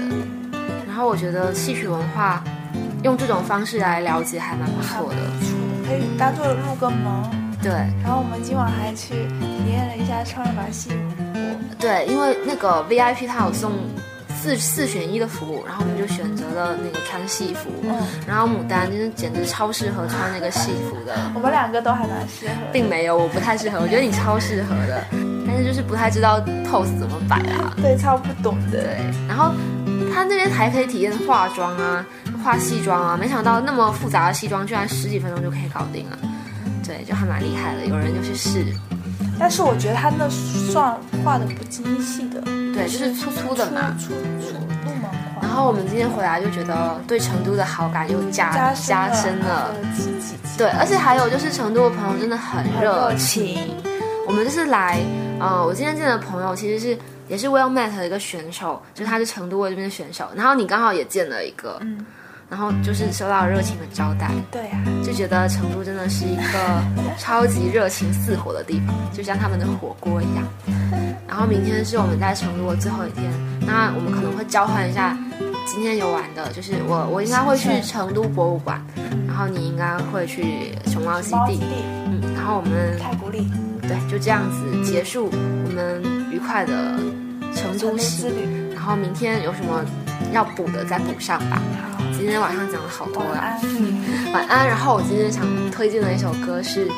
[0.86, 2.42] 然后我觉得戏曲文化
[3.04, 5.16] 用这种方式来了解还蛮不错的，
[5.86, 7.06] 可以当做入个门。
[7.60, 7.70] 对。
[8.02, 10.96] 然后我们今晚还去体验了一下穿一把戏服。
[11.78, 13.72] 对，因为那个 VIP 他有送。
[14.34, 17.70] 四四选一的服务，然后我们就选择了那个穿戏服，
[18.26, 21.14] 然后牡丹就是简直超适合穿那个戏服的。
[21.32, 25.04] 我们两个都还蛮适合，并没有，我不太适合，我觉得你超适合的，
[25.52, 27.74] 但是就是不太知道 pose 怎么摆啊。
[27.76, 28.80] 对，超不懂的。
[28.80, 28.96] 对，
[29.28, 29.52] 然后
[30.12, 32.04] 他那边还可以体验化妆啊，
[32.42, 36.18] 化戏装啊，没想到那么复杂的戏装居然十几分钟就可以搞定了。
[36.86, 38.64] 对，就还蛮厉害的，有人就去试。
[39.38, 42.40] 但是我觉得他那算画的不精细的，
[42.74, 44.56] 对，就是粗粗的嘛，粗粗。
[45.40, 49.74] 然后我们今天回来就觉得对成都的好感又加加深了，
[50.56, 53.58] 对，而且还有就是成都的朋友真的很热情。
[54.26, 55.00] 我们就是来，
[55.40, 62.04] 呃，我今天见的朋友其实是也是 Well Met 的一个选手，就是他是成都这边的选手，然后你刚好也见了一个，嗯。
[62.50, 66.82] 然后就是收到热情的招待，对呀，就觉得成都真的是一个
[67.16, 70.44] 超级热情似火的地方，就像他们的火锅一样。
[71.26, 73.32] 然后明天是我们在成都的最后一天，
[73.66, 75.16] 那我们可能会交换一下
[75.64, 78.78] 今天游玩的，就是我我应该会去成都博物馆，
[79.26, 81.58] 然后你应该会去熊猫基地，
[82.04, 83.50] 嗯，然后我们太古里，
[83.92, 86.98] 对，就这样子结束我们愉快的
[87.54, 88.72] 成都之旅。
[88.74, 89.84] 然后明天有什么
[90.32, 91.60] 要补的再补上吧。
[92.18, 93.58] 今天晚上讲了好多呀，
[94.32, 94.66] 晚安。
[94.66, 96.88] 然后我今天想推荐的一首歌是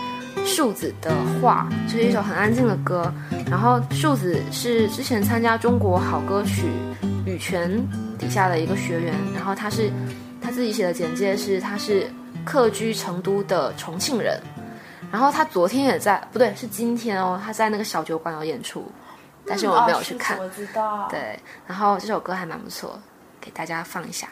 [0.47, 3.13] 树子的画，是一首很安静的歌。
[3.51, 6.63] 然后树子是之前参加中国好歌曲
[7.27, 7.71] 羽泉
[8.19, 9.91] 底下的一个学员，然后他是
[10.41, 12.07] 他自己写的简介是他是
[12.45, 14.41] 客居成都的重庆人。
[15.15, 18.85] 然后他昨天也在，不对，是今天哦，他在那个小酒馆有演出，
[19.47, 20.37] 但是我没有去看。
[20.41, 21.07] 我知道。
[21.09, 22.99] 对，然后这首歌还蛮不错，
[23.41, 24.27] 给大家放一下。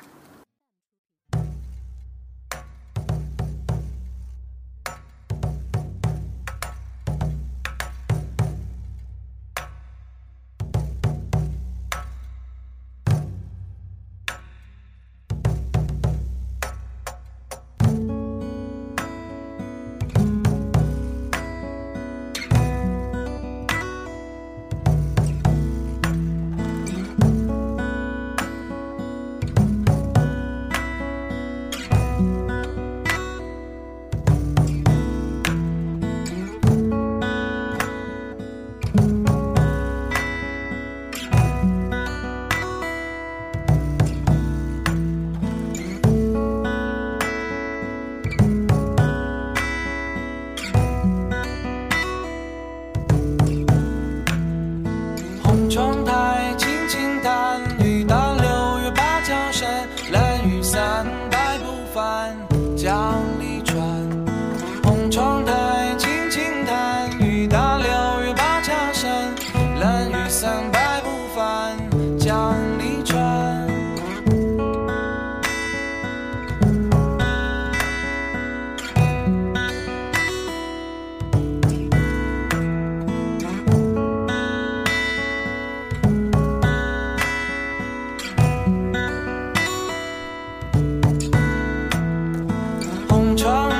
[93.32, 93.71] I'm trying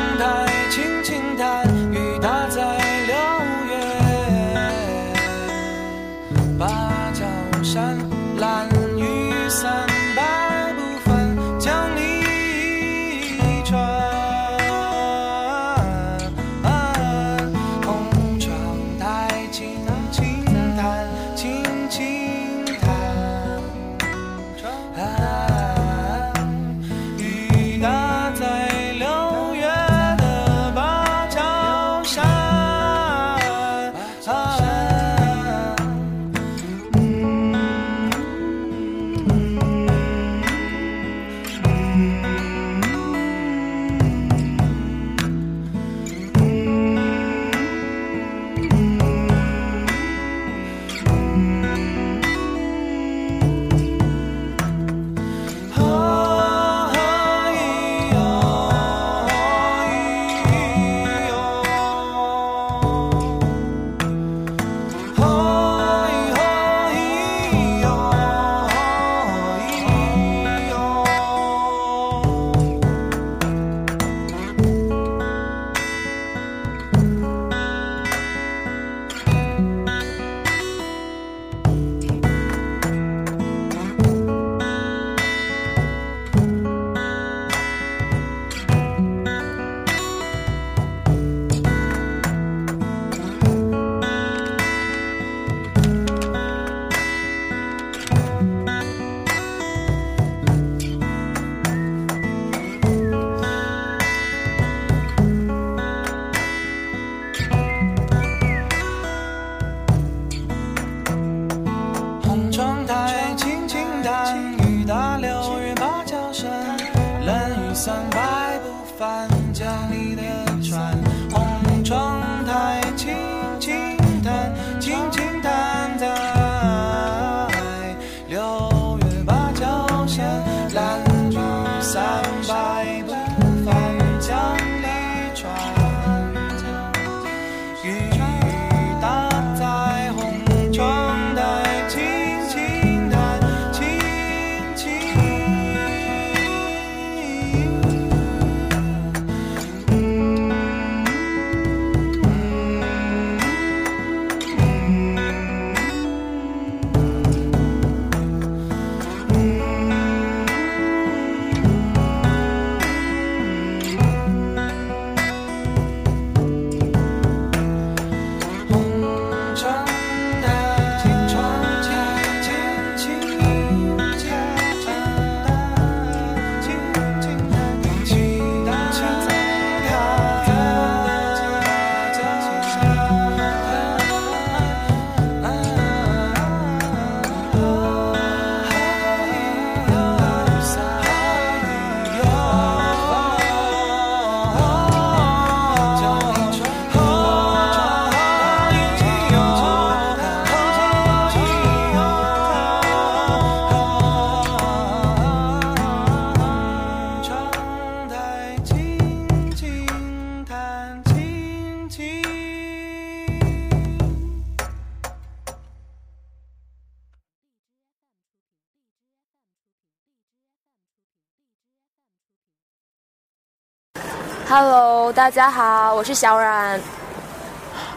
[225.12, 226.80] Hello，大家好，我是小冉。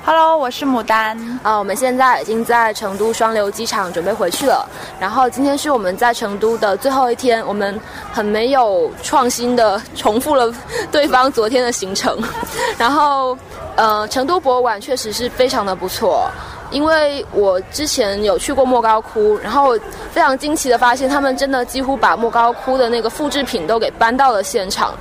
[0.03, 1.17] Hello，我是牡丹。
[1.43, 4.67] 啊，我们现在已经在成都双流机场准备回去了。
[4.99, 7.79] 然后今天是我们在成都的最后一天，我们
[8.11, 10.53] 很没有创新的重复了
[10.91, 12.17] 对方昨天的行程。
[12.77, 13.37] 然后，
[13.77, 16.29] 呃，成都博物馆确实是非常的不错，
[16.69, 19.77] 因为我之前有去过莫高窟，然后
[20.11, 24.93] 非常惊奇的发现，他们真的几乎把莫高窟的那个复制品都给搬到了现场，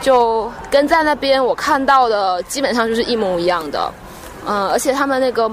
[0.00, 3.92] 就跟在那边我看到的基本上就是一模一样的。
[4.46, 5.50] 嗯，而且他们那个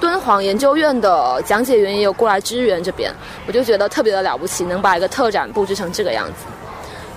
[0.00, 3.12] 敦煌研究院的讲解员也有过来支援这边，
[3.46, 6.46] 我就觉得特别的了不起，能把一个特展布置成这个样子。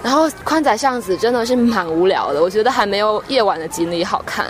[0.04, 4.46] 然后宽窄巷子真的是蛮无聊的，我觉得还没有夜晚的锦里好看。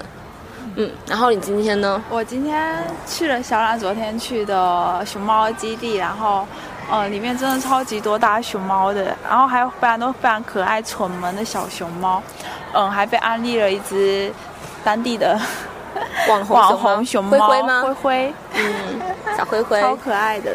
[0.75, 2.03] 嗯，然后你今天呢？
[2.09, 6.45] 我今天去了小冉昨天去的熊猫基地，然后，
[6.89, 12.23] 呃，里面真的超级多大熊猫的，然后还有非常多非常可爱蠢萌的小熊猫，
[12.73, 14.31] 嗯，还被安利了一只
[14.83, 15.39] 当地的。
[16.27, 17.81] 网红熊猫灰灰吗？
[17.81, 19.01] 灰灰，嗯，
[19.35, 20.51] 小灰灰， 超可爱的。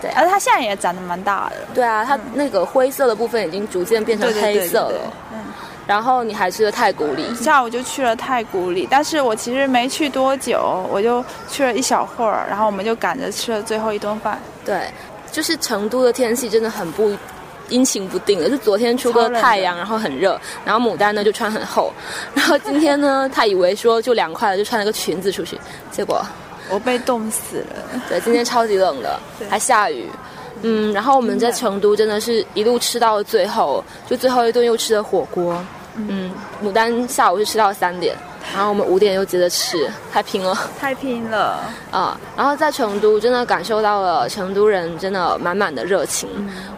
[0.00, 1.56] 对，而且它现在也长得蛮大的。
[1.74, 5.00] 对啊，它那个灰色的部分已经逐渐变成黑色了。
[5.32, 5.38] 嗯。
[5.86, 14.38] 然后你还去了太古里，下午就去了太古里，但是我其实没去多久，我就去了一小会儿，然后我们就赶着吃了最后一顿饭。
[14.64, 14.90] 对，
[15.34, 17.12] 就是成都的天气真的很不。
[17.70, 21.90] 阴晴不定的，就昨天出个太阳，然后很热，然后牡丹呢就穿很厚，
[22.34, 25.58] 然后今天呢，他以为说就凉快了，就穿了个裙子出去，
[25.90, 26.22] 结果
[26.68, 28.00] 我被冻死了。
[28.06, 29.18] 对，今天超级冷的，
[29.48, 30.06] 还下雨。
[30.60, 35.58] 嗯，然后我们在成都真的是一路吃到了最后，就最后一顿又吃了火锅。
[35.96, 36.30] 嗯，
[36.62, 38.14] 牡丹下午是吃到三点。
[38.52, 41.58] 然后我们五点又接着吃，太拼了，太拼了
[41.90, 42.18] 啊！
[42.36, 46.28] 然后在成都真的感受到了成都人真的满满的热情。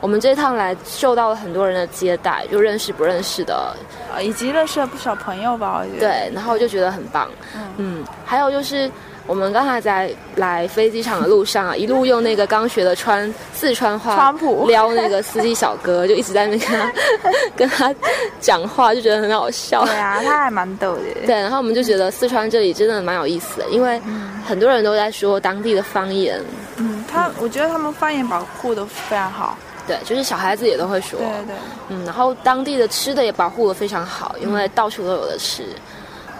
[0.00, 3.74] 我们这趟来受到了很多人的接待，就认识不认识的，
[4.14, 5.80] 啊，以及认识了不少朋友吧。
[5.80, 7.28] 我觉得对，然后就觉得很棒。
[7.76, 8.90] 嗯，还有就是。
[9.26, 14.32] 我们刚才在来飞机场的路上啊，一路用那个刚学的川四川话
[14.66, 16.92] 撩那个司机小哥，就一直在那跟他
[17.56, 17.94] 跟他
[18.40, 19.84] 讲话，就觉得很好笑。
[19.84, 21.02] 对啊，他还蛮逗的。
[21.26, 24.00] 对，然后我们就觉得四川这里真的蛮有意思的，因为
[24.46, 26.40] 很多人都在说当地的方言。
[26.76, 29.58] 嗯，他我觉得他们方言保护的非常好。
[29.88, 31.18] 对，就是小孩子也都会说。
[31.18, 31.56] 对对。
[31.88, 35.64] 嗯，然后当地的吃的也保护的非常好，因为到处都有的吃。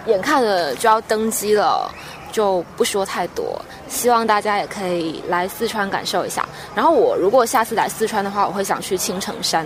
[0.05, 1.89] 眼看着就要登机了。
[2.31, 6.47] 就不说太多，希望大家也可以来四川感受一下。
[6.75, 9.65] 然后我如果下次来四川的话，我会想去青城山，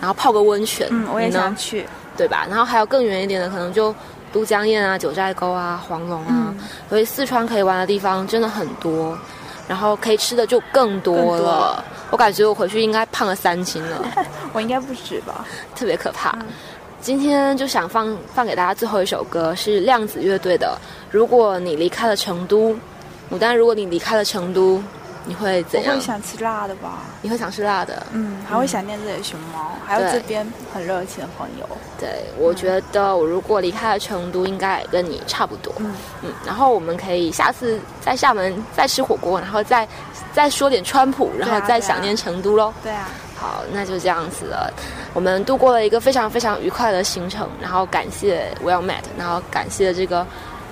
[0.00, 0.86] 然后泡个温泉。
[0.90, 1.86] 嗯，我也想去，
[2.16, 2.46] 对吧？
[2.48, 3.94] 然后还有更远一点的，可能就
[4.32, 6.54] 都江堰啊、九寨沟啊、黄龙啊。
[6.88, 9.16] 所以四川可以玩的地方真的很多，
[9.68, 11.82] 然后可以吃的就更多了。
[12.10, 14.04] 我感觉我回去应该胖了三斤了。
[14.52, 15.46] 我应该不止吧？
[15.76, 16.36] 特别可怕。
[17.00, 20.78] 今天就想放放给大家最后一首歌，是量子乐队的。
[21.10, 22.74] 如果你离开了成都，
[23.30, 24.82] 牡丹，如果你离开了成都，
[25.24, 25.94] 你会怎样？
[25.94, 26.98] 我会想吃辣的吧。
[27.20, 28.06] 你会想吃辣的？
[28.12, 31.68] 嗯，还会想念这里的熊猫，还有这边很热情的朋友。
[31.98, 35.72] 对，我觉得我如果离开了成都，应该跟你差不多。
[35.78, 35.92] 嗯
[36.22, 39.86] 嗯，然后我们可以下次在厦门再吃火锅，然后再
[40.32, 42.72] 再说点川普，然后再想念成都喽。
[42.82, 43.08] 对啊。
[43.36, 44.70] 好，那就这样子了。
[45.14, 50.26] 我们度过了一个非常非常愉快的行程，然后感谢 Well Met，然后感谢这个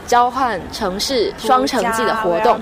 [0.08, 2.58] 交换城市双城记的活动，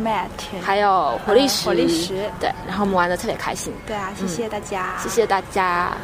[0.60, 3.72] 还有活力石，活力石，对，然后我们玩的特别开心。
[3.86, 5.96] 对啊，谢谢大家，谢谢大家，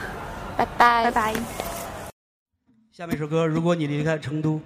[0.57, 1.35] 拜拜，拜拜。
[2.93, 4.61] 下面一首歌，如果你离开成都。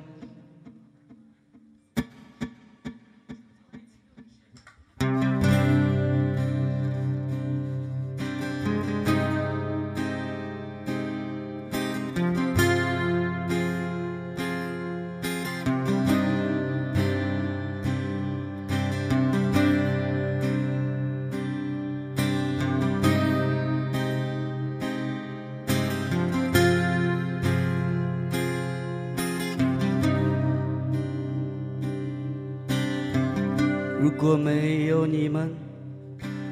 [34.27, 35.49] 如果没有你们，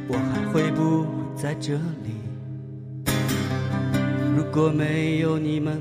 [0.06, 1.04] 我还会不
[1.34, 2.14] 在这里？
[4.36, 5.80] 如果没有你们，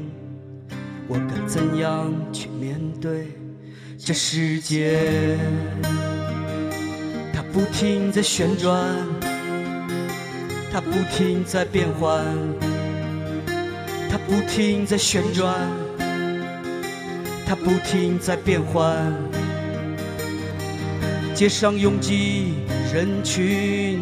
[1.07, 3.27] 我该怎样去面对
[3.95, 5.37] 这世界？
[7.31, 8.75] 它不停在旋转，
[10.71, 12.25] 它不停在变换，
[14.09, 15.53] 它不停在旋转，
[17.45, 19.13] 它不停在变换。
[21.33, 22.53] 街上拥挤
[22.93, 24.01] 人群，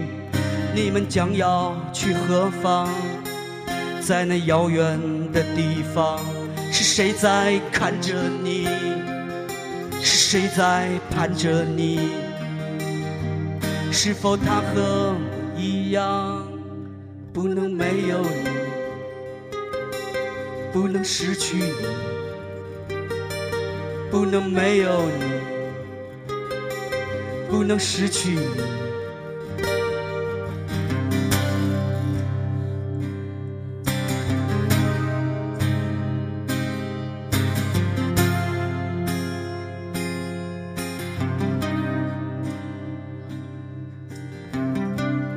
[0.75, 2.89] 你们将要去何方？
[4.01, 4.99] 在那遥远
[5.31, 6.19] 的地方，
[6.71, 8.13] 是谁在看着
[8.43, 8.67] 你？
[10.01, 12.09] 是谁在盼着你？
[13.93, 15.15] 是否他和我
[15.57, 16.45] 一样，
[17.31, 18.49] 不能没有你，
[20.73, 22.95] 不能失去你，
[24.11, 25.40] 不能没有你，
[27.51, 28.37] 不能失去你。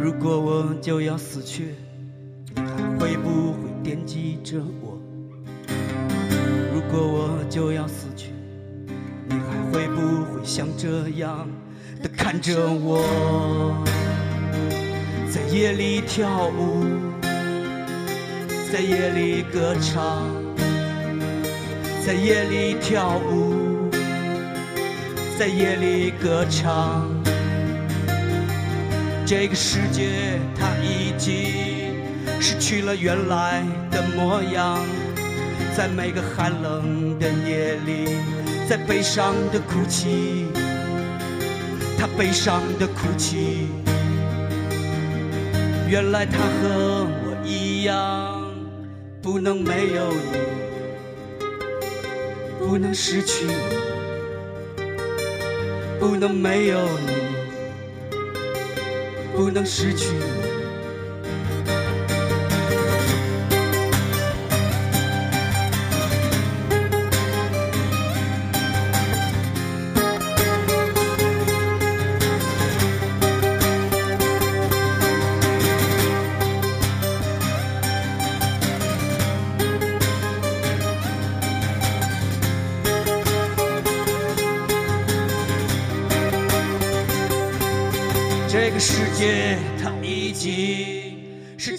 [0.01, 1.75] 如果我就要死去，
[2.55, 4.99] 你还会不会惦记着我？
[6.73, 8.31] 如果我就要死去，
[9.27, 11.49] 你还会不会像这样
[12.35, 13.81] 看着我？
[15.31, 16.85] 在夜里跳舞，
[18.73, 20.27] 在夜里歌唱，
[22.05, 23.89] 在夜里跳舞，
[25.39, 27.07] 在夜里歌唱。
[29.25, 31.31] 这个世界，它已经
[32.41, 33.63] 失去了原来
[33.93, 34.85] 的模样，
[35.77, 38.17] 在每个寒冷的夜里，
[38.69, 40.49] 在悲伤的哭泣，
[42.05, 43.67] 他悲伤的哭泣。
[45.89, 48.53] 原来他和我一样，
[49.23, 50.39] 不能没有你，
[52.59, 53.55] 不能失去你，
[55.99, 57.13] 不能没有你。
[59.35, 60.13] 不能失去。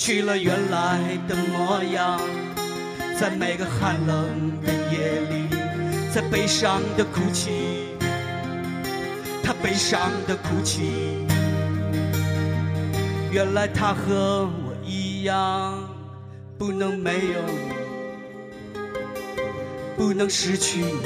[0.05, 2.21] 去了原来的模样，
[3.19, 5.49] 在每个寒冷的夜里，
[6.13, 7.87] 在悲伤的哭泣，
[9.43, 11.25] 他悲伤的哭泣。
[13.31, 15.73] 原来他和我一样，
[16.55, 18.83] 不能没有你，
[19.97, 21.01] 不能失去你，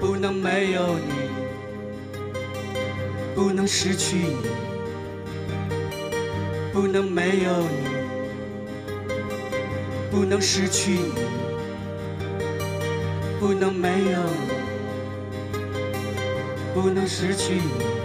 [0.00, 1.12] 不能没有你。
[3.34, 4.36] 不能失去你，
[6.72, 7.86] 不能没有你，
[10.10, 11.12] 不能失去你，
[13.38, 15.58] 不能没有你，
[16.72, 18.01] 不能失去你。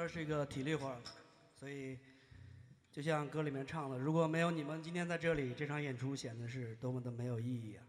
[0.00, 0.96] 歌是一个体力活，
[1.54, 1.98] 所以
[2.90, 7.84] 就像歌里面唱的，如果没有你们今天在这里，这场演出显得是多么的没有意义啊，